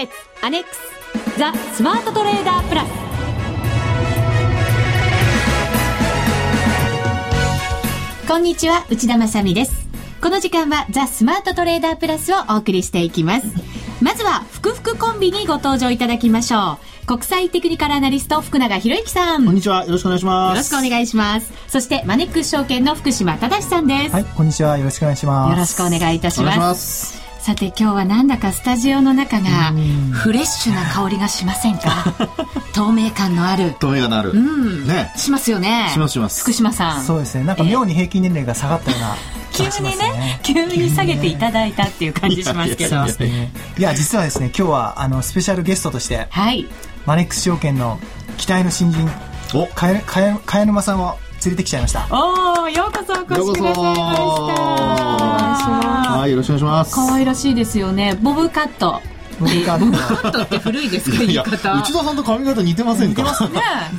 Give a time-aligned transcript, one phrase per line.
[0.00, 2.88] 決アネックスザ・スマートトレーダープラス。
[8.26, 9.72] こんにちは内田まさです。
[10.22, 13.46] この時間はザ・スマートトレーダープラスをお送りしていきます。
[14.00, 17.06] まずは福福コンビにご登場いただきましょう。
[17.06, 19.44] 国際テクニカルアナリスト福永博之さん。
[19.44, 20.54] こんにちはよろしくお願いします。
[20.54, 21.52] よろしくお願いします。
[21.68, 24.12] そしてマネックス証券の福島正さんです。
[24.14, 25.50] はいこんにちはよろしくお願いします。
[25.50, 29.72] よろしくお願いいたしますさて今日はなんだかスタジオの中が
[30.12, 32.14] フレッシュな香りがしませんか？
[32.74, 33.74] 透明感のある。
[33.80, 35.10] 透明感のある、うん、ね。
[35.16, 35.88] しますよね。
[35.92, 36.42] しますします。
[36.42, 37.04] 福島さん。
[37.04, 37.44] そうですね。
[37.44, 39.16] なんか妙に平均年齢が下がったような、
[39.52, 42.96] 急にね急に下げていただいたっていう感じしますけど。
[43.78, 46.66] いや実はですね今日はあのスペシャルゲストとしてはい。
[47.06, 47.98] マネックス証券の
[48.36, 49.10] 期待の新人
[49.54, 49.66] お。
[49.66, 52.06] かやかやかや沼さんを連れてきちゃいました。
[52.10, 54.14] おおようこそお越しくださいまし
[55.64, 55.70] た。
[56.20, 56.94] はいよろしくお願いします。
[56.94, 58.18] 可愛らしいですよね。
[58.20, 59.00] ボブカット
[59.40, 61.74] ボブカットって古いですか言い方。
[61.74, 63.28] 内田さんと髪型似てませんかね。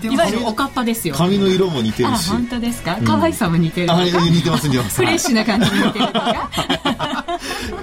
[0.09, 1.15] いわゆるおかっぱですよ。
[1.15, 2.29] 髪の色も似てるし。
[2.29, 2.97] 本当ですか？
[3.03, 3.87] 可愛さも似てる
[4.31, 4.97] 似てます似てます。
[4.97, 6.49] フレッシュな感じに似てるとか？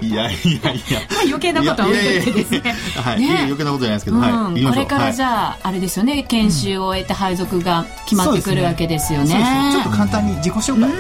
[0.01, 0.11] い。
[0.11, 2.75] やいやいや、余計なことは置いといてですね。
[2.97, 3.25] はい。
[3.45, 6.23] 余計なことじゃないですけど、はい、これからじゃあ、あれですよね。
[6.23, 9.35] 研修を終えて配属が決まってくるわけですよね,、
[9.73, 10.91] ちょっと簡単に自己紹介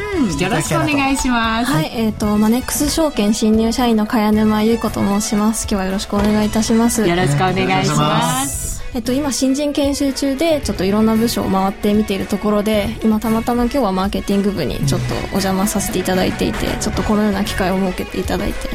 [0.41, 1.73] よろしくお願いします。
[1.73, 1.91] はい。
[1.95, 5.67] えっ、とマネックス証券新入社員の茅沼優子と申します。
[5.71, 7.07] 今日はよろしくお願いいたします。
[7.07, 8.83] よろしくお願いします。
[8.95, 18.69] えっと、今新人研修中でちょっといろんな部署を回って見ているところで今たまたま今日はマーケティング部にちょっとお邪魔させていただいていてちょっとこのような機会を設けていただいて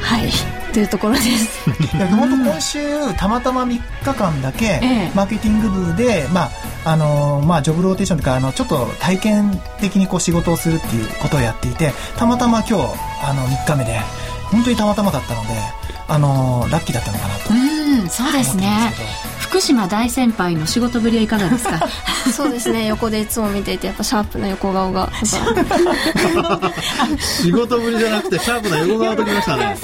[0.00, 0.30] はい。
[0.72, 1.70] というところです。
[2.16, 2.78] 本当今週
[3.16, 4.78] たまたま3日間だけ
[5.14, 6.50] マーケティング部で、まあ
[6.84, 13.98] あのまあ、ジョブローテーションというかあのちょっと体験的にこう仕事をするっていうことをやっていてたまたま今日あの3日目で
[14.50, 15.48] 本当にたまたまだったので
[16.08, 18.92] あのラッキーだったのかなとうんそうですね。
[19.40, 21.80] 福島大先輩の仕事ぶりはいかがですか？
[22.32, 25.10] そうですね横でいつも見ていてやっぱシャープな横顔が
[27.18, 29.76] 仕事ぶりじゃなくてシャープな横顔 ときましたね。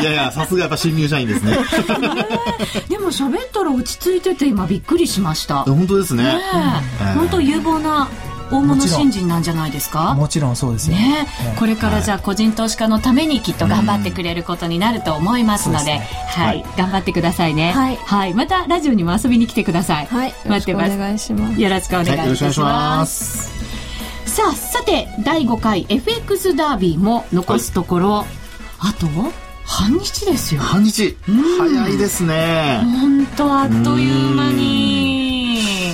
[0.00, 1.52] いやいやさすがやっぱ新入社員ですね。
[2.88, 5.62] でも喋ったら落ち着いてて今びっくりしました。
[5.62, 6.24] 本当ですね。
[6.24, 6.40] ね、
[7.14, 8.08] 本当有望な
[8.50, 10.14] 大物新人なんじゃないですか？
[10.14, 10.96] もちろんそうですよ。
[10.96, 11.28] ね、ね、
[11.58, 20.06] これからじゃあ個人投資家のためにきっと頑張ってくれることになると思いますので、ね、はい、頑張ってくださいね、はい、はい、またラジオにも遊びに来てください。
[20.06, 20.34] はい。
[20.46, 20.94] 待ってます。
[20.94, 21.60] お願いします。
[21.60, 23.50] よろしくお願いします、
[24.26, 28.26] さあさて第5回 FX ダービーも残すところ、はい、
[28.80, 29.06] あと
[29.64, 30.60] 半日ですよ。
[30.60, 31.16] 半日、
[31.58, 32.80] 早いですね。
[32.82, 34.99] 本当あっという間に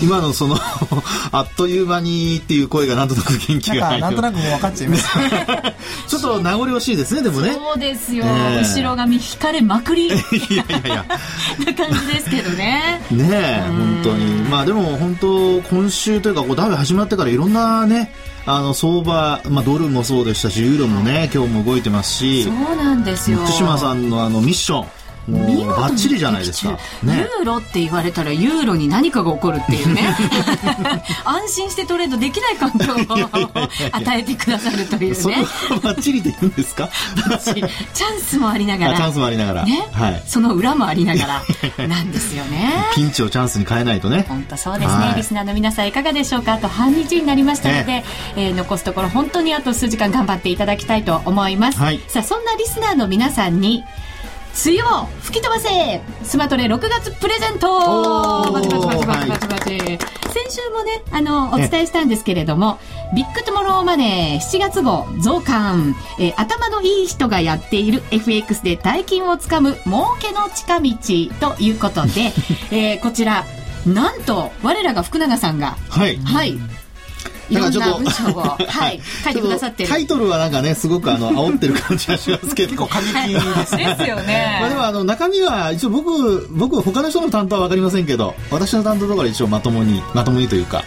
[0.02, 0.56] 今のその
[1.32, 5.06] あっという間にっていう声がなんとなく元気がなんとなくもう分かっちゃいます。
[6.08, 7.52] ちょっと名残惜しいですねでもね。
[7.52, 8.28] そうですよ、え。
[8.28, 10.06] ー、後ろ髪引かれまくり。
[10.08, 10.22] いやい
[10.56, 11.04] やいや。
[11.66, 13.00] な感じですけどね。
[13.10, 14.24] ねえ本当に。
[14.50, 18.12] まあでも本当今週というかこうダービー始まってからいろんなね
[18.46, 22.44] あの相場、まあ、ドルもそうでしたしユーロもね今日も動いてますし。
[22.44, 23.38] そうなんですよ。
[23.38, 24.86] 福島さんのあのミッション
[25.26, 30.14] もうバッチリじゃないですか、ね、ユーロって言われたらユーロに何かが起こるっていうね。
[31.24, 32.96] 安心してトレードできない環境を
[33.92, 35.14] 与えてくださるというね。
[35.14, 35.42] それは
[35.82, 36.88] バッチリで言うんですか？
[37.94, 38.96] チャンスもありながら。
[38.96, 39.88] チャンスもありながら、ね。
[39.92, 41.42] はい、その裏もありなが
[41.78, 42.72] ら なんですよね。
[42.94, 44.26] ピンチをチャンスに変えないとね。
[44.28, 46.54] 本当そうですね、リスナーの皆さんいかがでしょうか？
[46.54, 48.04] あと半日になりましたので、ね。
[48.36, 53.84] えー、残すところ本当にあと数時間頑張っていただきたいと思います、はい、さあそんなリスナーの皆さんに
[54.64, 56.00] 梅雨を吹き飛ばせ。
[56.24, 58.50] スマトレ6月プレゼント。
[58.50, 59.98] バチバチバチバチバチバチ、はい、
[60.32, 62.78] 先週もねあのお伝えしたんですけれども
[63.14, 72.32] ビッグトゥモローマネー7月号増刊、えー、頭のいい人がやっている FX で大金をつかむ儲けの近道ということで、
[72.72, 73.44] えー、こちら
[73.86, 76.58] なんと我らが福永さんがはい、はい
[77.48, 79.88] いろんな文章を、 はい、書いてくださってる。
[79.88, 82.70] タイトルはなんかね、すごくあの、煽ってる感じがしますけど。
[82.76, 83.96] 結構過激ですね。
[83.98, 84.58] ですよね。
[84.60, 90.84] まあでもあの、中身は、一応僕、僕、他の人の担当はわかりませんけど、私の担当とかで一応まともに、まともにというか、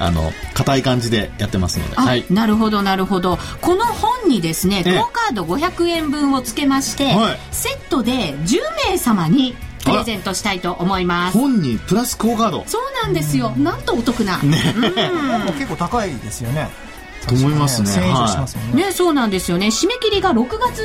[0.00, 9.54] あの硬い感じでやってますので、はい、なるほどなるほどこの本にですねクオカード500円分をつけまして、はい、セットで10名様に
[9.90, 11.38] プレゼントしたいと思います。
[11.38, 12.64] 本にプラス高カード。
[12.66, 16.68] そうなんですよ、なんとお得な、ね、うん、結構高いですよね
[17.26, 17.90] と思いますね。
[17.90, 19.66] はい、ね、そうなんですよね。
[19.68, 20.82] 締め切りが6月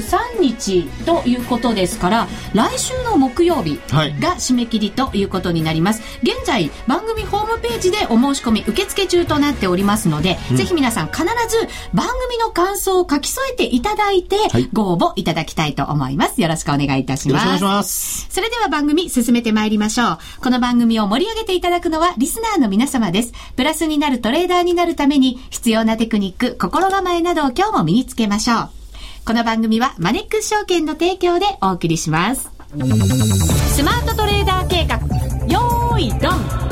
[0.00, 3.78] 23日ということですから、来週の木曜日
[4.20, 6.02] が締め切りということになります。
[6.22, 14.36] 現在、番組ホームページでお申し込み受付中となっておりますので、うん、ぜひ皆さん必ず番組の感想を書き添えていただいて、
[14.72, 16.40] ご応募いただきたいと思います。
[16.40, 17.46] よろしくお願いいたします。
[17.46, 18.26] よろしくお願いします。
[18.30, 20.18] それでは番組進めてまいりましょう。
[20.40, 23.32] この番組を盛り上げていただくのはリスナーの皆様です。
[23.56, 28.68] プラスになるトレーダーになるために必要なテクニック、心構えなどを今日も身につけましょう。
[29.26, 32.50] この番組はマネックス証券の提供でお送りします。
[33.74, 34.96] スマートトレーダー計画、
[35.46, 36.64] よーいドン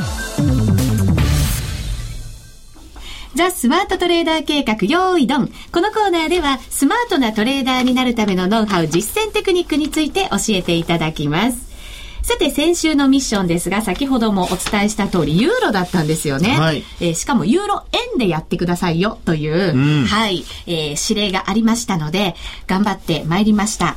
[3.35, 5.51] ザ・スマートトレーダー計画、用意ドン。
[5.73, 11.72] このコーナーでは、スマートなトレーダーになるためのノウハウ、実践テクニックについて教えていただきます。
[12.23, 16.51] さて、先週のミッションですが、先ほどもお伝えした通り、ユーロだったんですよね。
[16.59, 22.37] はい、えー、しかも、ユーロ円でやってくださいよ、という、うん、はい、えー、指令がありましたので、
[22.69, 23.97] 頑張ってまいりました。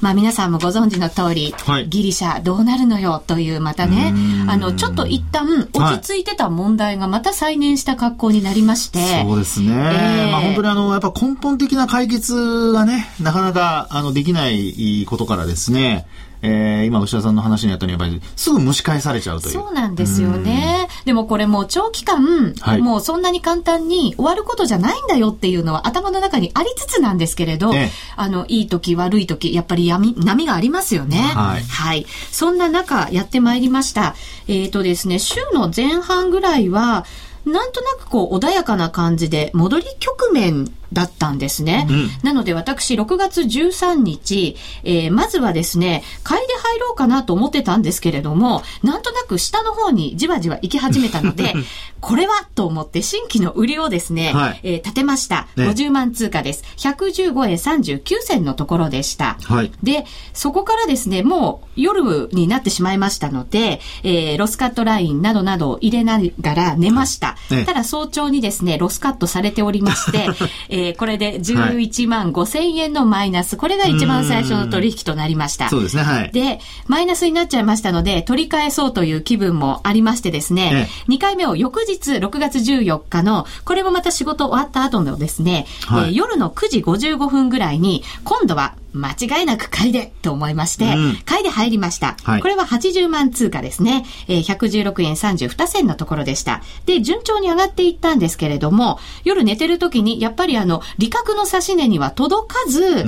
[0.00, 4.12] まあ皆さんもご存知の通り、はい、ギリシャどうなるのよというまたね、
[4.46, 8.98] あの、ちょっと一旦落ち着いてた問題がまた再燃した格好になりまして。
[8.98, 9.72] はい、そうですね。
[9.72, 16.06] えー、まあ本当にあの、やっぱ根本的な解決がね、なかなかあの、できないことからですね、
[16.46, 19.52] えー、今、牛田さんの話にあったように、やっぱりすぐ蒸し返されちゃうという。
[19.54, 20.88] そうなんですよね。
[21.06, 31.16] でもこれもう長期間、はい、もうそんなに簡単に終わることじゃないんだよっていうのは頭の中にありつつなんですけれど、ええ、あの、いい時、悪い時、やっぱり闇、波がありますよね。
[31.16, 31.62] はい。
[31.62, 32.06] はい。
[32.30, 34.14] そんな中、やってまいりました。
[34.46, 37.06] えっ、ー、とですね、週の前半ぐらいは、
[37.46, 41.86] なんとなくこう穏やかな感じで戻り局面だったんですね。
[41.90, 51.54] うん、なので私6月13日、えー、まずはですね、買いで入ろうかなと思ってたんですけれども、なんとなく下の方にじわじわ行き始めたので、
[52.00, 55.48] これはと思って新規の売りをですね、はい、えー、立てました。
[55.56, 56.62] ね、50万通貨です。
[56.76, 59.36] 115円39銭のところでした。
[59.42, 67.36] はい、で、そこからですね、もう夜になってしまいましたので、えー、ロスカットラインなどなどを入れながら寝ました。
[67.50, 70.28] ね、ただ早朝にですね、ロスカットされておりまして、
[70.68, 75.70] えー、これで11万5千円のマイナス、これが一番最初の取引となりました。
[75.70, 76.30] そうですね、はい。
[76.32, 92.16] で、マイナスになっちゃいましたので、取り返そうという気分もありましてですね、え2回目を翌日、6月14日の、これもまた仕事終わった後のですね、はい、えー、夜の9時55分ぐらいに、今度は間違いなく買いでと思いまして、うん、買いで入りました。
[92.22, 94.04] はい、これは80万通貨ですね。
[94.28, 96.62] えー、116円32銭のところでした。
[96.86, 103.04] で、順調に上がっていったんですけれども、夜寝てる時に、やっぱりあの、利確の指値には届かず、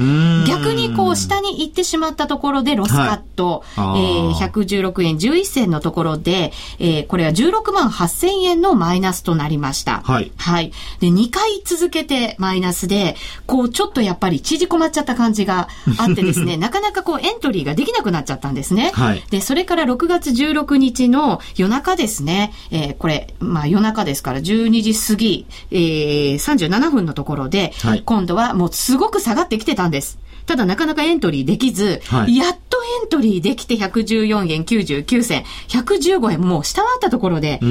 [0.47, 10.01] 逆にこう下に行ってしまったところでロスカット、はい、えー、116円11銭のところで、えー、これは16万8000円のマイナスとなりました。
[10.01, 10.33] はい。
[10.37, 10.73] はい。
[11.01, 13.15] で、2回続けてマイナスで、
[13.47, 15.69] こうちょっとやっぱり縮こまっちゃった感じが
[15.99, 18.93] あってですね、 なかなかこうエントリーができなくなっちゃったんですね。
[18.95, 19.23] はい。
[19.31, 30.19] で、それから6月16日の夜中ですね、えー、これ、まあ夜中ですから12時過ぎ、えー、37分のところで、はい、今度はもうすごく下がってきてたんです。
[30.47, 37.65] ただなかなかエントリーできず、はい、やっとエントリーできて114円99銭、115円もう下回ったところで、え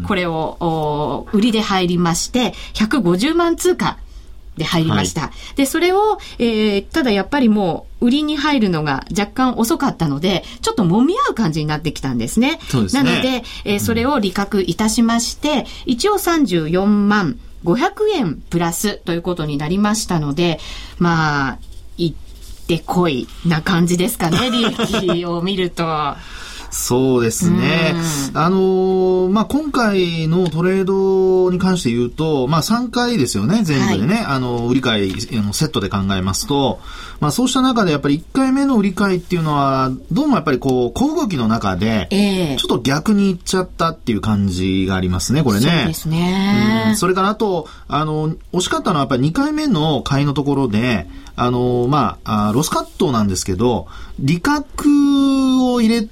[0.00, 3.98] ー、これを売りで入りまして、150万通貨
[4.60, 5.22] で入りました。
[5.22, 12.60] はい、で、それを、えー、ただやっぱりもう、売りに入るのが若干遅かったので、ちょっと揉み合う感じになってきたんですね。
[12.88, 13.02] すね。
[13.02, 20.60] なので、えー、それを利確いたしまして、一応34万500円プラスということになりましたので、
[20.98, 21.58] まあ、
[21.96, 22.16] 行っ
[22.66, 25.84] てこいな感じですかね、利益を見ると。
[26.70, 27.94] そうですね。
[28.32, 34.14] あのー、まあ、今回のトレードに関して言うと、まあ、3回ですよね、全部でね。
[34.14, 36.80] はい、あの、売り買いのセットで考えますと、
[37.18, 42.08] まあ、そうした中でやっぱり1回目の売り買いっていうのは、どうもやっぱりこう、小動きの中で、
[42.58, 45.66] ちょっと逆にいっちゃったっていう感じがありますね、これね。
[45.66, 46.86] そうですね。
[46.88, 53.86] うん、それからあと、あの、惜しかったのはやっぱり2回目の買いのところで、あの、まあ、あロスカットなんですけど、
[54.18, 54.88] 利確
[55.72, 56.08] を入れ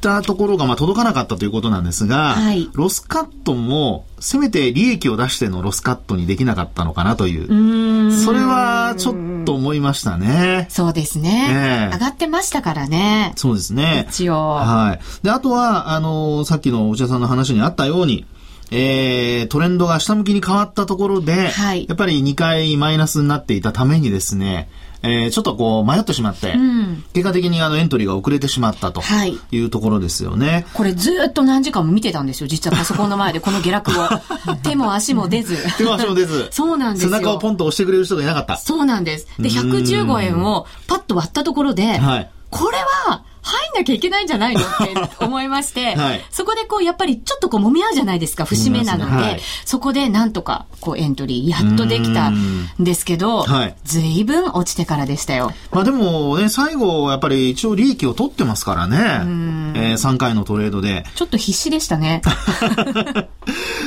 [0.00, 8.08] ったところがまあ届かなかったということなんですが、はい、ロスカットもせめて利益を出してのロスカットにできなかったのかなという。
[8.08, 10.66] うそれはちょっと思いましたね。
[10.70, 11.90] そうですね。
[11.90, 13.32] えー、上がってましたからね。
[13.36, 14.06] そうですね。
[14.08, 14.54] 一応。
[14.54, 15.24] はい。
[15.24, 18.26] で、あとは、あの、さっきのお茶さんの話にあったように、
[18.72, 24.68] えー、トレンドが下向きに変わったところで、はい、やっぱり2回マイナスになっていたためにですね、
[25.02, 29.02] えー、ちょっとこう迷ってしまって、うん、結果的にあのエントリーが遅れてしまったと
[29.50, 30.48] いうところですよね。
[30.48, 32.48] はい、これずっと何時間も見てたんですよ。
[32.48, 34.08] 実はパソコンの前でこの下落を。
[34.62, 35.56] 手も足も出ず。
[35.76, 36.48] 手も足も出ず。
[36.52, 37.10] そうなんですよ。
[37.10, 38.56] 背中をポンと押してくれる人がいなかった。
[38.56, 39.26] そうなんです。
[39.38, 55.52] で、115円をパッと割ったところで、はい、これは入んなきゃいけないんじゃないのって思いまして、 はい、そこでこう、やっぱりちょっとこう揉み合うじゃないですか、節目なので、ねはい、そこでなんとかこうエントリーやっとできたんですけど、はい、随分落ちてからでしたよ。
[55.72, 61.04] まあでもね、最後やっぱり一応利益を取ってますからね、えー、3回のトレードで。
[61.14, 62.22] ちょっと必死でしたね。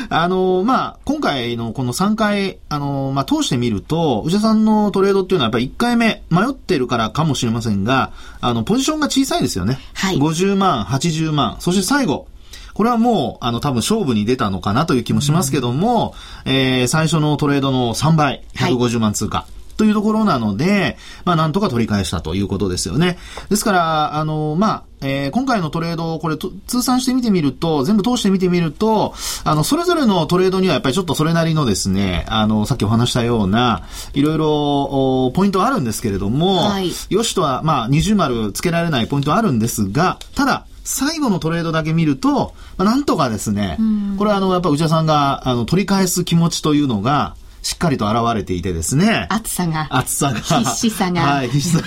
[0.10, 9.80] あの、まあ、今回のこの3回、あの、まあ、通してみると、内田さんのトレードっていうのはやっぱり1回目迷ってるからかもしれませんが、あの、ポジションが小さいですよね。
[9.94, 10.18] はい。
[10.18, 12.28] 50万、80万、そして最後、
[12.74, 19.40] これはもう、あの、多分勝負に出たのかなという気もしますけども、うん、えー、最初のトレードの3倍、150万通貨。
[19.40, 23.18] はいというところなので、まあ、なんとか取り返したということですよね。
[23.50, 29.14] ですから、あの、まあ、えー、今回のトレードをこれ通算してみてみると、全部通してみてみると、
[29.44, 43.78] あの、それぞれのトレードにはやっぱりちょっとそれなりのですね、あの、さっきお話したような、いろいろ、ポイントはあるんですけれども、はい、よしとは、まあ、二重丸つけられないポイントはあるんですが、ただ、最後のトレードだけ見ると、まあ、なんとかですね、
[44.18, 49.26] これはあの、やっぱ内田さんが、あの、取り返す気持ちというのが、しっかりと現れていてですね。
[49.30, 49.88] 暑さが。
[49.90, 50.40] 暑さが。
[50.42, 51.22] 必死さが。
[51.22, 51.84] はい、必死さ。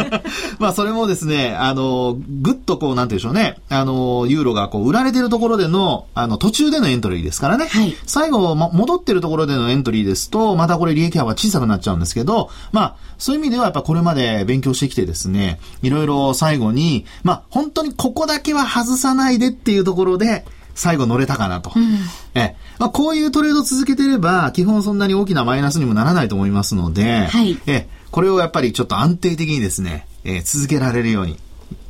[0.58, 7.66] まあ、それもですね、あの、ぐっとこう、なんていうんでしょうね、あの、ユーロがこう、売られてるところでの、あの、途中でのエントリーですからね。
[7.66, 7.94] はい。
[8.06, 20.46] 最後、ま、戻ってるところでのエントリーですと、またこれ利益幅小さくなっちゃうんですけど、まあ、そういう意味ではやっぱこれまで勉強してきてですね、いろいろ最後に、まあ、本当にここだけは外さないでっていうところで、
[20.78, 21.72] 最後乗れたかなと。
[21.74, 21.98] うん、
[22.34, 31.36] え、まあ、こういうトレード続けてれば、基本そんなに大きなマイナスにもならないと思いますので、はい、え、これをやっぱりちょっと安定的にですね、えー、続けられるように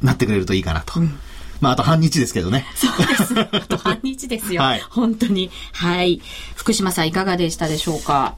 [0.03, 1.01] なってくれるといいかなと。
[1.01, 1.19] うん
[1.61, 2.65] まあ、あと半日ですけどね。
[2.75, 3.35] そうです。
[3.53, 4.63] あと半日ですよ。
[4.63, 4.81] はい。
[4.89, 5.51] 本当に。
[5.73, 6.23] はい。
[6.55, 8.37] 福島さんいかがでしたでしょうか？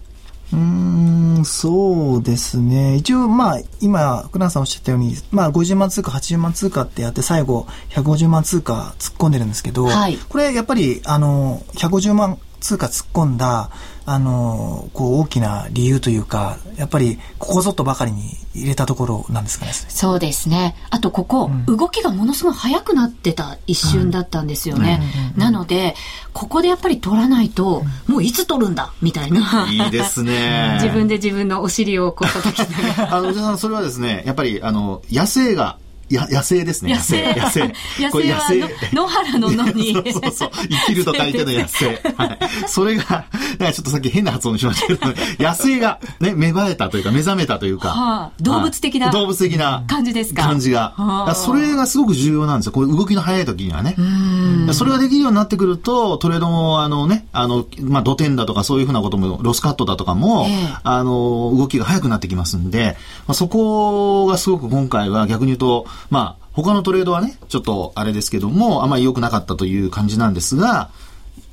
[0.53, 2.97] うん、そうですね。
[2.97, 13.71] 一応、まあ、今、福永さんおっしゃったように、まあ、50万通貨、80万通貨ってやって、最後、150万通貨突っ込んでるんですけど、はい、これ、やっぱり、あの、150万通貨突っ込んだ、
[14.07, 19.73] あの、こう大きな理由というか、やっぱりここぞとばかりに入れたところなんですかね。
[19.73, 20.75] そうですね。
[20.91, 25.01] あとここ、うん、動きがものすごい速くなってた一瞬だったんですよね。
[25.37, 25.95] なので、
[26.33, 29.69] ここでやっぱり取らないと、もういつ取るんだみたいな。
[29.71, 30.79] いいですね。
[30.83, 33.17] 自分で自分のお尻をこう叩きながら。
[33.17, 35.79] あの、さん、それはですね、やっぱり、あの、野生が
[36.15, 36.95] や野生ですね。
[36.95, 37.35] 野生。
[37.35, 37.69] 野生。
[37.99, 39.95] 野生は野原の野に。
[40.13, 40.51] そうそうそう。
[40.69, 41.87] 生きると書いての野生。
[42.17, 42.39] はい。
[42.67, 43.25] それが、
[43.59, 47.91] なんかちょっとさっき変な発音しましたけど、ね、野生がね、芽生えたというか、目覚めたというか。
[47.91, 49.11] はあ、動物的な。
[49.11, 49.85] 動物的な。
[49.87, 50.43] 感じですか？
[50.43, 50.95] 感じが。
[50.97, 52.73] はあ、それがすごく重要なんですよ。
[52.73, 53.97] こういう動きの速い時にはね。
[54.73, 70.91] それができるようになってくると、トレードも、あのね、あの、まあ、土点だとかそういうふうなことも、ロスカットだとかも、えー、あの、動きが速くなってきますんで、まあ、そこがすごく今回は逆に言うと、まあ、他のトレードはね、ちょっとあれですけども、あまり良くなかったという感じなんですが、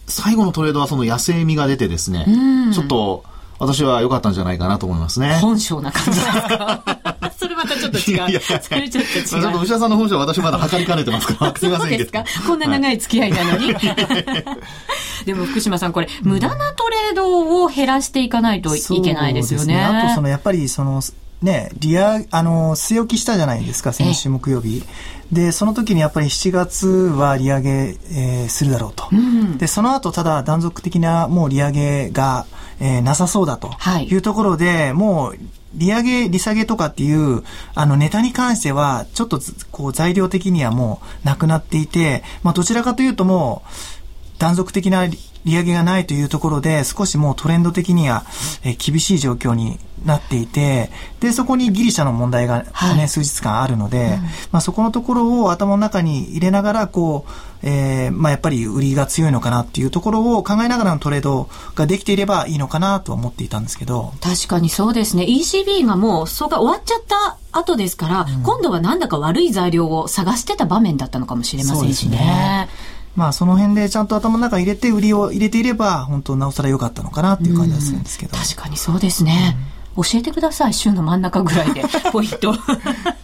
[0.08, 2.26] 最後のトレードはその野生味が出てですね、
[2.74, 3.24] ちょっと、
[3.60, 5.40] 私は良かったんじゃないかなと思いますね。
[5.42, 6.84] 本性な感じですか？
[7.38, 8.16] それまたちょっと違う。
[8.16, 9.26] いやいやそれちょっと違う。
[9.26, 12.10] ちょっと牛田さんの本性は私まだ測りかねてますから、 すみませんけど。
[12.12, 13.74] そうですかこんな長い付き合いなのに。
[15.26, 19.74] でも福島さん、これ、無駄なトレードを減らしていかないといけないですよね。
[19.74, 21.02] ねあと、その、やっぱり、その、
[21.42, 24.84] ね、リア、あの、据え置きしたじゃないですか、先週木曜日。
[25.32, 27.70] で、その時にやっぱり7月は利上げ、
[28.12, 29.08] えー、するだろうと。
[29.12, 32.46] うん、で、その後、ただ断続的なもう利上げが、
[32.80, 33.72] えー、なさそうだと
[34.10, 35.38] いうところで、はい、もう、
[35.76, 37.44] 利上げ、利下げとかっていう、
[37.76, 39.40] あの、ネタに関しては、ちょっと、
[39.72, 48.26] こう、材料的にはもう、なくなっていて、まあ、どちらかというともう、断続的な利上げがないというところで、少しもうトレンド的には、
[48.64, 57.32] えー、厳しい状況になっていて、で、そこにギリシャの問題がね、はい、数日間あるので、うん、まあそこのところを頭の中に入れながら、こう、
[57.64, 64.14] えー、まあやっぱり売りが強いのかなっていうところを考えながらのトレードができていればいいのかなと思っていたんですけど。
[64.22, 65.24] 確かにそうですね。
[65.24, 72.70] ECB がもう、そが終わっちゃった後ですから、うん、今度はなんだか悪い材料を探してた場面だったのかもしれませんしね。
[73.18, 79.58] まあその辺でちゃんと頭の中入れて売りを入れていれば本当なおさら良かったのかなっていう感じがするんですけど、確かにそうですね、
[79.98, 82.52] 教えてください、週の真ん中ぐらいで、 ポイント。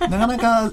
[0.10, 0.72] なかなか、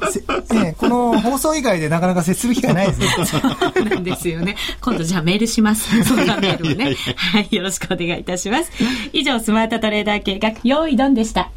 [0.54, 3.08] ね、この放送以外でなかなか接する機会ないですね。
[3.26, 4.56] そうなんですよね。
[4.80, 6.02] 今度じゃあメールします。
[6.04, 6.96] そんなメールをね。
[7.16, 8.70] はい、よろしくお願いいたします。
[9.12, 11.50] 以上、スマートトレーダー計画、用意ドンでした。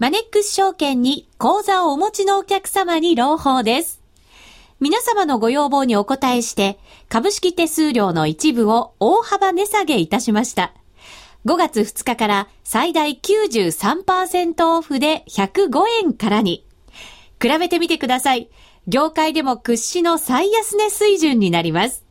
[0.00, 4.00] マネックス証券に口座をお持ちのお客様に朗報です。
[4.80, 10.72] 皆様のご要望にお答えして、株式手数料の一部を大幅値下げいたしました。
[11.46, 16.66] 5月2日から最大93%オフで105円からに。
[17.40, 18.50] 比べてみてください。
[18.86, 22.04] 業界でも屈指の最安値水準になります。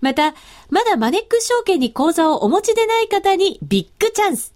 [0.00, 0.34] また、
[0.70, 4.54] まだマネックス証券に口座をお持ちでない方にビッグチャンス。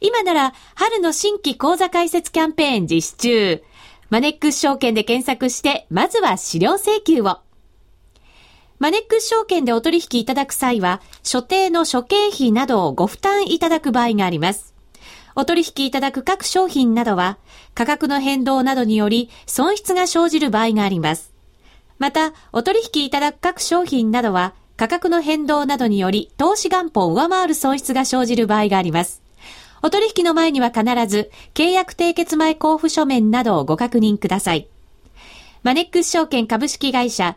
[0.00, 3.62] 今なら春の新規口座開設キャンペーン実施中。
[4.08, 7.40] マネックス証券で検索して、まずは資料請求を。
[8.78, 14.72] マネックス証券でお取引いただく際は、所定の諸経費などをご負担いただく場合があります。
[15.34, 17.38] お取引いただく各商品などは、
[17.74, 21.32] 価格の変動などにより損失が生じる場合があります。
[21.98, 29.22] また、お取引いただく各商品などは、価格の変動などにより投資元本を上回る損失が生じる場合があります。
[29.82, 34.68] お取引の前には必ず、契約締結前交付書面などをご確認ください。
[35.64, 37.36] マネックス証券株式会社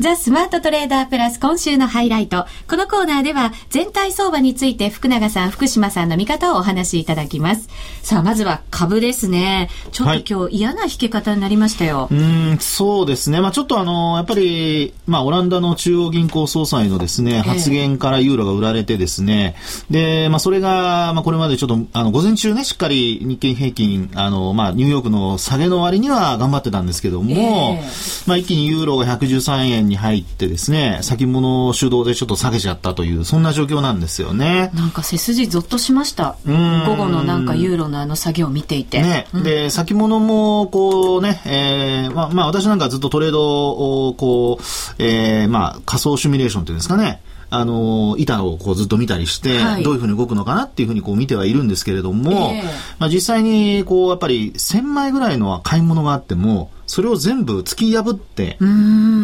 [0.00, 2.46] ザ・スマートトレーダープラス今週のハイライト。
[2.68, 7.68] このコーナーでは全体相場について福永さん、福島さんの見方をお話しいただきます。
[8.04, 9.70] さあ、まずは株ですね。
[9.90, 12.02] ちょっと今日嫌な引け方になりましたよ。
[12.02, 12.22] はい、う
[12.54, 13.40] ん、そうですね。
[13.40, 19.56] まあちょっとあの、やっぱり、まあオランダの中央銀行総裁のですね、発言からユーロが売られてですね、
[19.90, 34.70] で、まあそれが、まあこれまでちょっと、あの、午前中ね、しっかり日経平均、あの、まあニューヨークの下げの割には頑張ってたんですけども、えー、まあ一気にユーロが113円に入ってですね、先物主導でちょっと下げちゃったという、そんな状況なんですよね。
[34.74, 36.36] なんか背筋ゾッとしました。
[36.46, 39.02] 午後のなんかユーロのあの下げを見ていて。
[39.02, 52.64] ね、うん、で、先物もこうね、えー、まあ、まあ私なんかずっとトレードをこう、えー、まあ仮想シミュレーションっていうんですかね、あの、板をこうずっと見たりして、はい、どういうふうに動くのかなっていうふうにこう見てはいるんですけれども、えー、
[52.98, 58.56] まあ実際にこうやっぱり1000枚ぐらいの買い物があっても、それを全部突き破って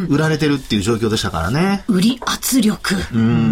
[0.09, 1.83] 売られてるっていう状況でしたからね。
[1.89, 2.95] 売り圧力、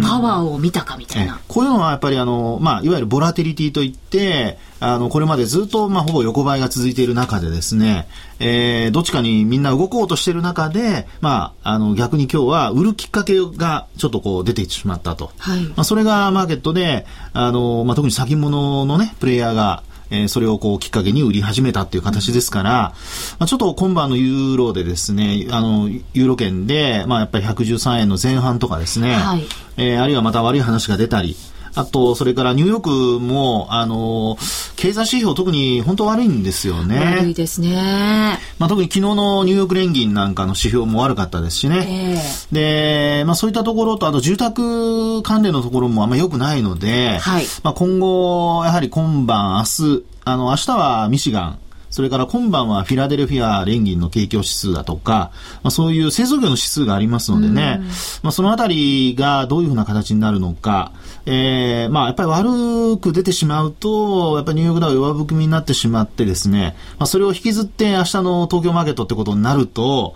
[0.03, 1.41] パワーを見たかみたいな。
[1.47, 8.07] こういうのはやっぱりあの、まあ、いわゆるボラティリティといって、あの、これまでずっと、まあ、ほぼ横ばいが続いている中でですね、
[8.39, 15.31] えー、どっちかにみんな動こうとしている中で、まあ、あの、逆に今日は売るきっかけがちょっとこう出てしまったと。
[15.39, 15.63] はい。
[15.63, 19.81] まあ、それがマーケットで、あの、まあ、特に先物のね、プレイヤーが、
[20.13, 22.93] えー、それをこうきっかけに売り始めたっていう形ですから、ま
[23.39, 29.43] あ、ちょっと今晩のユーロでですね、あの、ユーロ圏で、まあやっぱり113円の前半とかですね、はい、
[29.77, 31.35] えー、あるいはまた悪い話が出たり、
[31.75, 34.37] あと、それからニューヨークも、あの、
[34.75, 36.99] 経済指標特に本当悪いんですよね。
[36.99, 38.37] 悪いですね。
[38.59, 42.17] まあ特に昨日のニューヨーク連銀なんかの指標も悪かったですしね。
[42.51, 51.59] えー、で、まあそういったところと、あと住宅関連のところもあんま良くないので、はい、まあ今後、やはり今晩、明日、あの、明日はミシガン、
[51.93, 57.81] それから今晩はフィラデルフィア連銀の景況指数だとか、まあ、そういう製造業の指数がありますのでね、
[58.23, 60.91] まあ、そのあたりがどういうふうな形になるのか、
[61.27, 70.15] えー、まあ、やっぱり悪く出てしまうと、やっぱりニューヨークダウ弱含みになってしまってですね、まあ、それを引きずって明日の東京マーケットってことになると、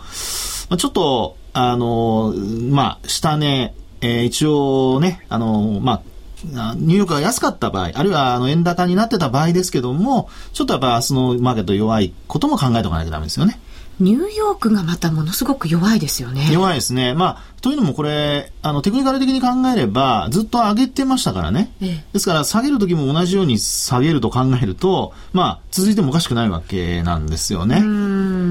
[0.72, 2.34] まあ、ちょっと、あの、
[2.72, 6.02] まあ、下値、えー、一応ね、あの、まあ、
[6.44, 13.60] ニューヨークが安かった場合、あるいはあの円高になってた場合ですけども、ちょっとやっぱ明日のマーケット弱いことも考えておかなきゃダメですよね。
[14.00, 16.52] ニューヨークがまたものすごく弱いですよね。
[16.52, 17.16] 弱いですね。
[17.16, 21.74] まあ、というのもこれ、あの、テクニカル的に考えれば、ずっと上げてましたからね。
[21.82, 27.82] ええ、ですから、下げる時も同じように下げると考えると、まあ、続いてもおかしくないわけなんですよね。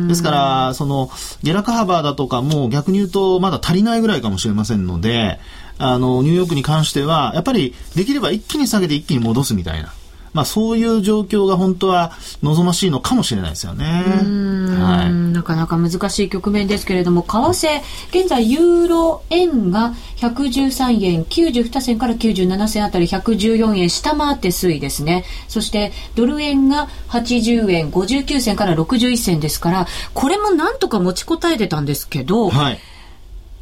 [0.08, 1.10] ですから、その、
[1.44, 5.38] 下落幅だとかも逆に言うと、まだ足りないぐらいかもしれませんので、
[5.78, 9.92] あの、ニューヨークに関しては、やっぱりできれば一気に下げて一気に戻すみたいな。
[10.36, 12.12] まあ、そういう状況が本当は
[12.42, 13.86] 望ましいのかもしれないですよね。
[13.86, 25.24] はい、なかなか難しい局面ですけれども、為替、現在ユーロ円が113円92銭から97銭あたり114円下回って推移ですね。
[25.48, 32.78] そしてドル円が80円59銭から61銭ですから、これもなんとか持ちこたえてたんですけど、はい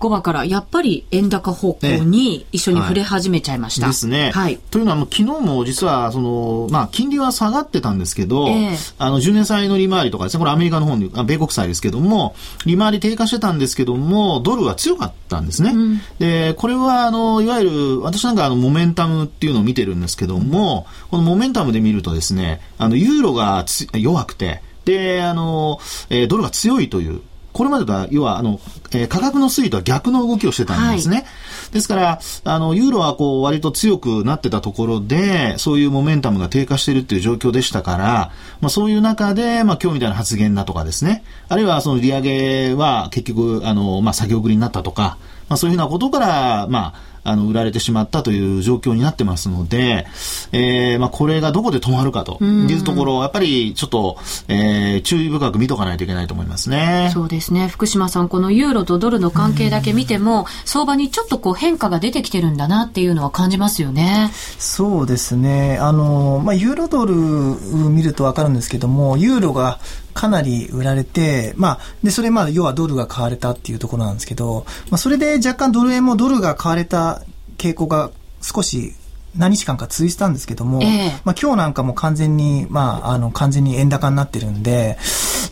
[0.05, 3.87] 5話からやっぱり円高方向に一緒に触れ始めちゃいました。
[3.87, 4.33] はい、ですね。
[4.33, 4.59] はい。
[4.71, 12.35] というのは、昨日も実は、その、まあ、金利は下がってたんですけど、えー、あの、10年債の利回りとかですね、これアメリカの方に、米国債ですけども、
[12.67, 15.71] 利回り低下してたんですけども、ドルは強かったんですね。
[15.71, 23.65] うん、で、これは、あの、いわゆる、私なんかあの、モメンタムっていうのを見てるんですけども、このモメンタムで見るとですね、あの、ユーロが
[23.95, 25.79] 弱くて、で、あの、
[26.11, 27.23] えー、ドルが強いという、
[27.55, 31.19] これまでとは、要は、あの、えー、価格の推移とは逆の動きをしてたんですね。
[31.19, 31.25] はい、
[31.73, 45.17] ですから、あの、ユーロはこう、割と強くなってたところで、そういうモメンタムが低下しているっていう状況でしたから、まあそういう中で、まあ今日みたいな発言だとかですね、あるいはその利上げは結局、あの、まあ作業繰りになったとか、
[45.49, 50.07] まあそういうふうなことから、まあ、あの、売られてしまったという状況になってますので、
[50.53, 57.11] えー、まあ、これがどこで止まるかというところ、やっぱりちょっと、えー、注意深く見とかないといけないと思いますね。
[57.15, 57.69] そうですね。
[57.69, 64.31] 福島さん、このユーロとドルの関係だけ見ても、相場にちょっとこう変化が出てきてるんだなっていうのは感じますよね。
[64.59, 65.79] そうですね。
[65.81, 69.79] あの、まあ、ユーロドル見るとわかるんですけども、ユーロが
[70.15, 77.23] かなり売られて、まあ、で、それまあ、要はドルが買われたっていうところなんですけど、まあ、それで若干ドル円もドルが買われた
[77.59, 78.95] 傾向が少し
[79.37, 84.97] 何日間か続いてたんですけども、えー、まあ今日なんかも完全に、まあ、あの、完全に円高になってるんで、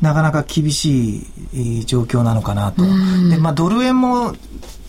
[0.00, 2.82] なかなか厳しい状況なのかなと。
[3.28, 4.34] で、まあドル円も、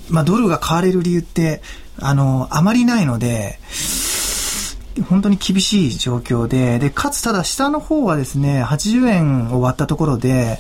[0.10, 1.62] まあドルが買われる理由って、
[2.00, 3.60] あの、あまりないので、
[5.02, 10.60] 本当に厳しい状況で、で、かつただ下の方はですね、80円を割ったところで、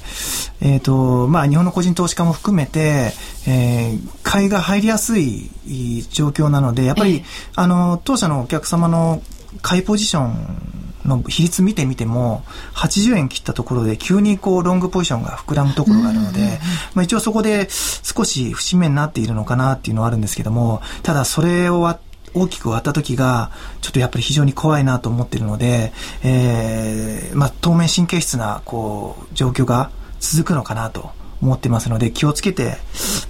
[0.61, 3.13] えっ、ー、と、まあ日本の個人投資家も含めて、
[3.47, 5.51] えー、買いが入りやすい
[6.09, 7.23] 状況なので、やっぱり、え
[7.55, 9.21] あの、当社のお客様の
[9.61, 10.73] 買いポジション
[11.05, 12.43] の比率見てみても、
[12.73, 16.59] 80円切ったところで急にこうロングポジションが膨らむところがあるので、
[16.95, 25.93] まあ一応そこで少し節目になっているのかなっていうのはあるんですけども、ただそれを割って、大きく割った時が、ちょっとやっぱり非常に怖いなと思っているので、
[26.23, 31.11] えー、まあ、当面神経質な、こう、状況が続くのかなと。
[31.43, 32.77] 思ってますので気をつけて、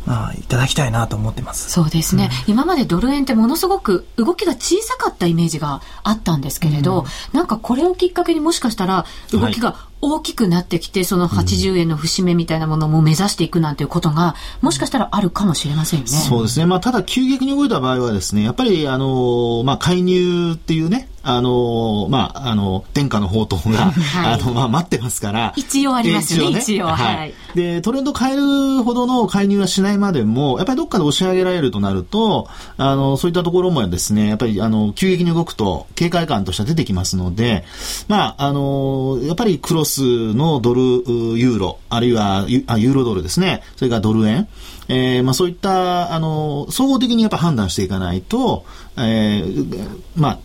[0.06, 1.72] まあ、いただきたいなと思ってます。
[1.72, 7.06] そうですね、うん、今までドル円ってものすごく動きが小さかったイメージがあったんですけれど、うん、
[7.38, 16.08] なんかこれをきっかけにもしかしたら動きが大きくなってきて、その80円の節目みたいなものも目指していくなんていうことが、もしかしたらあるかもしれませんね。
[16.08, 16.66] そうですね。
[16.66, 25.54] まあ、ただ急激に動いた場合はですね、やっぱり、あの、まあ、介入っていうね、あの、まあ、あの、天下の宝刀が、はい、 あの、まあ、待ってますから。
[25.56, 27.34] 一応ありますね、一応、ね、はい。
[27.56, 37.64] で、トレンド変えるほどの介入はしないまでも、やっぱりどっかで押し上げられるとなると、あの、そういったところもですね、やっぱり、あの、急激に動くと、警戒感としては出てきますので、
[38.10, 44.48] まあ、あの、やっぱりクロスのドル、ユーロ、あるいはユーロドルですね、それからドル円、
[44.88, 48.66] えー、まあそういった、あの、総合的にやっぱ判断していかないと、
[48.98, 50.40] えー、まあ、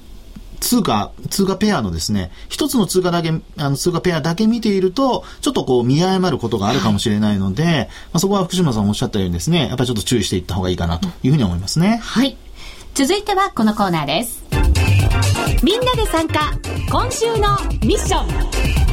[0.60, 12.00] 通貨、通貨ペアのですね、一つの通貨だけ、あの、通貨ペアだけ見ていると、ちょっとこう見誤ることがあるかもしれないので、はい、まあ、そこは福島さんおっしゃったようにですね、やっぱりちょっと注意していった方がいいかなというふうに思いますね。
[12.02, 12.36] はい。
[12.94, 14.44] 続いてはこのコーナーです。
[15.62, 16.52] みんなで参加、
[16.90, 18.87] 今週のミッション。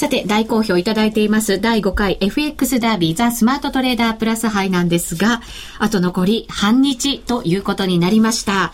[0.00, 1.60] さて、大好評いただいています。
[1.60, 5.42] 第5回 FX ダービーザ・スマートトレーダープラス杯なんですが、
[5.78, 8.72] あと残り半日ということになりました。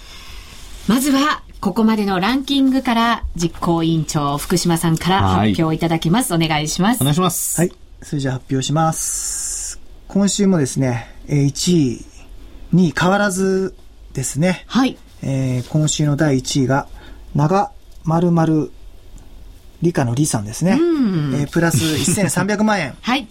[0.87, 6.33] まずは、ここまでのランキングから実行委員長福島さんから発表いただきます。
[6.33, 7.01] はい、お願いします。
[7.01, 7.61] お願いします。
[7.61, 7.73] はい。
[8.03, 9.81] それじゃあ発表します。
[10.07, 12.05] 今週もですね、1位、
[12.73, 13.75] 2位変わらず
[14.13, 14.63] ですね。
[14.69, 14.97] はい。
[15.23, 16.87] えー、今週の第1位が、
[17.35, 17.73] 長
[18.05, 18.71] 〇〇
[19.83, 20.73] 理科の李さんですね。
[20.73, 22.95] えー、プラス1300万円。
[23.01, 23.29] はい。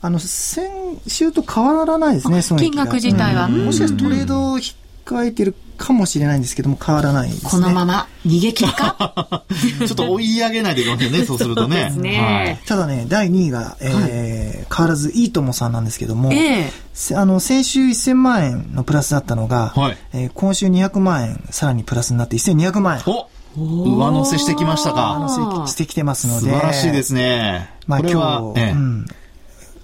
[0.00, 0.68] あの、先
[1.06, 3.48] 週と変わらないですね、その金額自体は。
[3.48, 7.50] もしかしてトレードを控えてるかもしれないんですけども、変わらないですね。
[7.50, 9.44] このまま逃げ切るか？
[9.86, 11.90] ちょっと追い上げないといけませんね、そうするとね。
[11.92, 23.02] そうねはい、ただね、第2位が、えー、変わらずいいともさんなんですけども、えー、あの、先週1000万円のプラスだったのが、はい、えー、今週200万円さらにプラスになって1200万円。
[23.06, 25.16] お上乗せしてきましたか。
[25.18, 26.40] 上乗せしてきてますので。
[26.40, 27.70] 素晴らしいですね。
[27.86, 29.06] まあ今日、ええ、うん。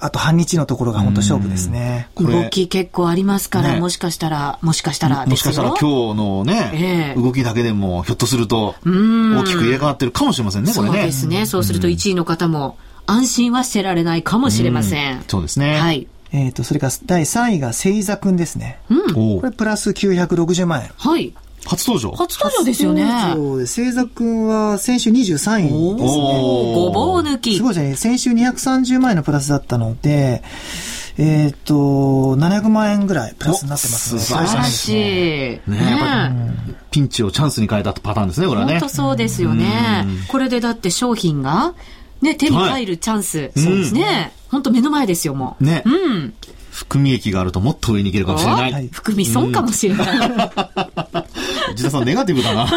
[0.01, 2.09] あと半日のところが本当勝負ですね。
[2.17, 10.97] 動き結構ありますから、ね、もしかしたら、もしかしたらもしかしたら今日のね、えー、動きだけでもひょっとすると大きく入れ替わってるかもしれませんね、これね。
[10.97, 11.47] そうですね。
[11.47, 15.19] そうすると1位の方も安心はしてられないかもしれません。
[15.19, 15.79] うそうですね。
[15.79, 16.07] はい。
[16.31, 18.79] えっ、ー、と、それから第3位が星座くんですね。
[18.91, 19.41] うん。
[19.41, 20.91] これプラス960万円。
[20.97, 21.35] はい。
[21.67, 23.05] 初登場初登場ですよね。
[23.35, 25.71] そうで、星座くんは先週23位ですね。
[25.71, 27.57] ごぼう抜き。
[27.57, 30.43] すごいじゃない先週230万円のプラスだったので、
[31.19, 31.75] えっ、ー、と、
[32.37, 34.21] 700万円ぐらいプラスになってますね。
[34.21, 34.93] 素晴らしい。
[34.95, 36.33] ねねやっぱ
[36.91, 38.75] ピンチをチャンスに変えたパターンですね、これはね。
[38.75, 40.07] 本当そうですよね。
[40.29, 41.75] これでだって商品が、
[42.23, 43.39] ね、手に入るチャンス。
[43.39, 44.33] はい、そうですね。
[44.49, 45.65] 本当目の前ですよ、もう。
[45.65, 45.83] ね。
[45.85, 46.35] うん。
[46.71, 48.89] 含み益があるともっと上に行けるかもしれない。
[48.89, 50.07] 含み損かもしれない。
[51.79, 52.67] 内田さん、ネガティブだな。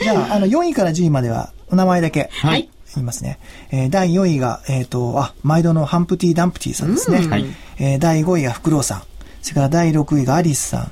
[0.00, 2.30] じゃあ、あの、4位から10位までは、お名前だけ。
[2.32, 2.68] はい。
[2.94, 3.38] 言いますね。
[3.70, 7.26] えー、第4位が、えっ、ー、と、あ、毎度のハンプティ・ダンプティさんですね。
[7.26, 7.44] はい。
[7.78, 9.02] えー、第5位がフクロウさん。
[9.42, 10.90] それから第6位がアリスさん。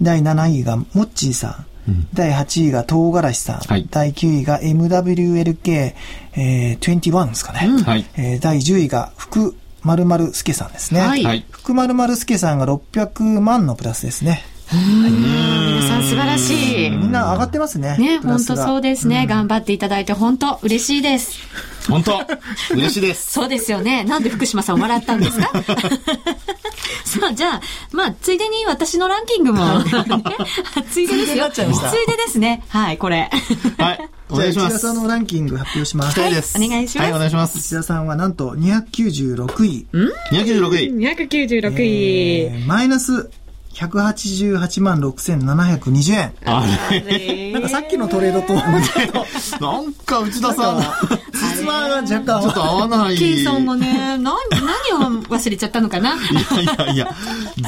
[0.00, 1.66] 第7位がモッチーさん。
[1.88, 3.58] うん、第8位が唐辛子さん。
[3.58, 5.94] はい、第9位が MWLK、
[6.34, 7.66] えー、21ですかね。
[7.66, 11.00] うん、はい、えー、第10位が福丸々助さんですね。
[11.00, 11.44] はい。
[11.50, 14.44] 福丸々助さんが600万のプラスですね。
[14.74, 16.90] はい、皆さん素晴らしい。
[16.90, 17.98] みんな上がってますね。
[17.98, 19.26] ね、本当そうですね。
[19.28, 21.38] 頑張っていただいて本当嬉しいです。
[21.90, 22.20] 本当
[22.70, 23.32] 嬉しいです。
[23.32, 24.02] そうですよね。
[24.04, 25.52] なんで福島さんをもらったんですか？
[27.04, 27.60] さあ、じゃあ、
[27.92, 29.84] まあ、ついでに私のランキングも、ね、
[30.90, 31.50] ついでですよ。
[31.50, 32.62] ついでですね。
[32.68, 33.28] はい、これ。
[33.76, 34.08] はい。
[34.30, 34.76] お願いします。
[34.76, 36.18] 内田さんのランキング発表します。
[36.18, 36.30] はい。
[36.30, 36.40] お願
[36.82, 37.06] いします。
[37.06, 37.58] はい、お願いします。
[37.58, 39.86] 内田さんはなんと296位。
[39.92, 40.90] ん ?296 位。
[40.94, 42.40] 296位。
[42.46, 43.28] えー、マイナス
[43.74, 46.34] 188万6720円。
[46.44, 48.54] あれなんかさっきのトレードと、
[49.60, 50.84] なんか内田さん、
[51.32, 52.42] 実はが若干。
[52.42, 53.18] ちょっと合わない。
[53.18, 54.34] 計算がね、何、何
[55.18, 56.14] を忘れちゃったのかな。
[56.14, 57.14] いやいやいや、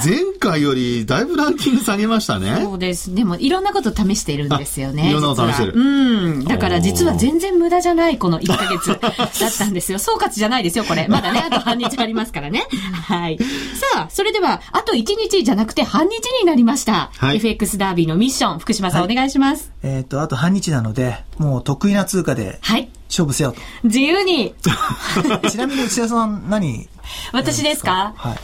[0.04, 2.58] 前回よりだいぶランキング下げましたね。
[2.62, 3.14] そうです。
[3.14, 5.08] でもいろんなこと試してるんですよね。
[5.10, 5.72] いろんなこと試してる。
[5.74, 6.44] うん。
[6.44, 9.08] だから実は全然無駄じゃないこの1ヶ月 だ
[9.48, 9.98] ったんですよ。
[9.98, 11.08] 総括じゃないですよ、これ。
[11.08, 12.66] まだね、あと半日ありますからね。
[13.08, 13.38] はい。
[13.38, 17.12] さあ、それでは、あと1日じゃなくて半日になりました。
[17.18, 19.70] はい、FX ダービーのミッション、福島さん、はい、お願いします。
[19.84, 22.90] えっ、と、あと半日なので、もう得意な通貨で、はい。
[23.08, 23.60] 勝負せよと。
[23.84, 24.56] 自由に。
[25.48, 26.88] ちなみに内田さん何？
[27.32, 28.12] 私ですか？
[28.16, 28.34] は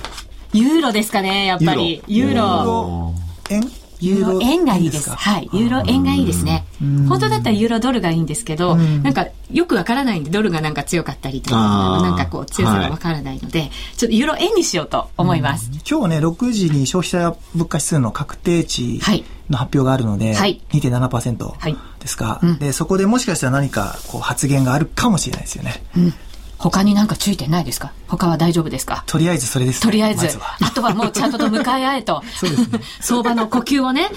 [0.53, 0.59] い。
[0.61, 2.05] ユーロですかね、やっぱり。
[2.07, 3.15] ユーロ。
[3.51, 3.69] 円？
[4.01, 5.11] ユーロ円がいいです。
[5.11, 5.49] はい。
[5.53, 6.65] ユーロ円がいいですね。
[7.09, 15.71] 本当だったらユーロドルがいいんですけど、なんかよくわからないんで、ドルがなんか強かったりとか、なんかこう強さがわからないので、ちょっとユーロ円にしようと思います。
[15.89, 19.01] 今日ね、6時に消費者物価指数の確定値
[19.51, 25.83] の発表があるので、はい、2.7%ですか、で、そこでもしかしたら何かこう発言があるかもしれないですよね。
[25.97, 26.15] うん
[26.63, 27.93] 他になんか注意点ないですか？
[28.07, 29.03] 他は大丈夫ですか？
[29.07, 30.29] とりあえずそれです、ね、とりあえず。
[30.29, 32.23] ずあとはもうちゃんとと向かい合えと。
[32.35, 32.81] そうですね。
[33.01, 34.11] 相場の呼吸をね、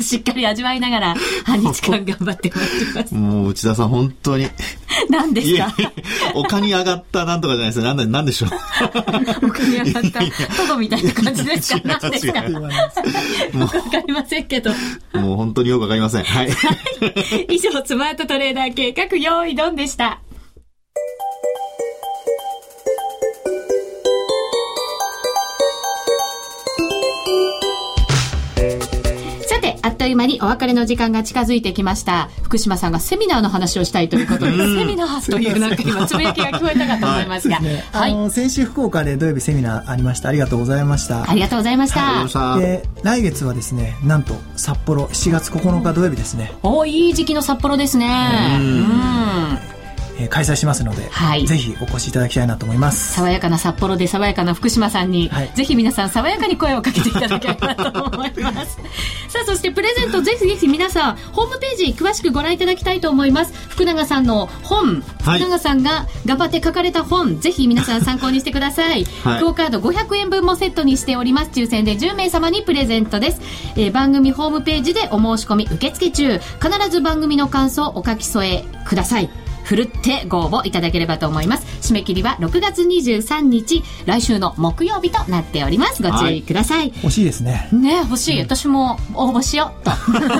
[0.00, 3.14] しっかり味わいながら、半日間頑張ってもらってます。
[3.14, 4.48] もう内田さん本当に。
[5.08, 5.72] 何ですか？
[6.34, 8.50] 丘に上がったなんとかじゃないですなんなんでしょう
[9.46, 11.98] 丘に上がったトドみたいな感じですか？
[12.00, 12.42] 何ですか？
[12.42, 12.62] もう
[13.62, 14.72] わかりませんけど。
[15.14, 16.24] もう本当によくわかりません。
[16.24, 16.48] はい。
[17.50, 20.20] 以上、スマートトレーダー計画用意ドンでした。
[30.04, 32.28] という間にお別れの時間が近づいてきました。
[32.42, 37.58] 福島さんがセミナーの話をしたいということで、セミナーというなんか今、つぶやきが聞こえたかと思いますが。
[37.60, 38.12] ね、はい。
[38.12, 40.28] あの、先週福岡で土曜日セミナーありました。
[40.28, 41.22] ありがとうございました。
[41.22, 42.58] ありがとうございました。
[42.58, 46.52] で、来月はですね、なんと札幌7月9日土曜日ですね。
[46.62, 48.58] おいい時期の札幌ですね。
[48.60, 49.73] うん。
[50.18, 53.14] えー、開催しますので、はい、ぜひお越しいただきたいなと思います。
[53.14, 58.78] 爽やかな札幌で爽やかな福島さんに、はい、ぜひ皆さん爽やかに声をかけていただければと思います。
[59.28, 63.52] さあそしてプレゼントぜひぜひ皆さんホームページ詳しくご覧いただきたいと思います。
[63.68, 71.50] 福永さんの本、福永さんが頑張って書かれた本ぜひ皆さん参考にしてください、 はい、クオカード500円分もセットにしております。
[71.52, 73.40] 抽選で10名様にプレゼントです、
[73.76, 76.40] えー、番組ホームページでお申し込み受付中。
[76.60, 79.30] 必ず番組の感想お書き添えください
[79.64, 81.66] ふるってご応募いただければと思います。
[81.90, 86.02] 締め切りは6月23日来週の木曜日となっております。
[86.02, 87.68] ご注意ください、欲しいですね。
[87.72, 89.84] ね欲しい、うん、私も応募しよう。
[89.84, 89.90] と。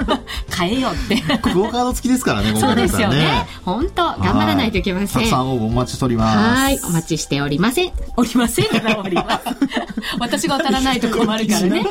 [0.56, 1.22] 変えようって。
[1.38, 3.46] クオカード付きですからねそうですよね。
[3.64, 5.08] 本当頑張らないといけません。
[5.08, 6.60] たくさん応募お待ちしております。
[6.60, 6.80] はい。
[6.84, 7.92] お待ちしておりません。
[8.16, 8.64] おりません。
[8.66, 9.44] からおります。
[10.18, 11.86] 私が当たらないと困るからね。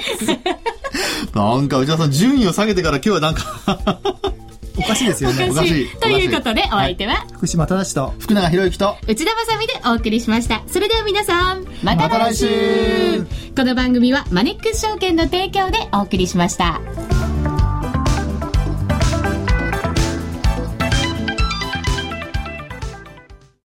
[1.34, 3.43] なんか内田さん順位を下げてから今日はなんか
[4.77, 5.49] おかしいですよね。
[5.49, 5.88] おかしい。
[5.97, 10.63] ということで、お相手は、福島正と福永博之と内田まさみでお送りしました。
[10.67, 16.81] それでは皆さん、また来週この番組はマネックス証券の提供でお送りしました。